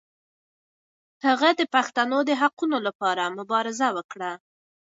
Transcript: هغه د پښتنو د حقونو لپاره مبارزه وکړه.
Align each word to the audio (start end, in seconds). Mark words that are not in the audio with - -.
هغه 1.25 1.49
د 1.59 1.61
پښتنو 1.73 2.17
د 2.25 2.31
حقونو 2.41 2.77
لپاره 2.87 3.23
مبارزه 3.37 3.87
وکړه. 3.97 4.31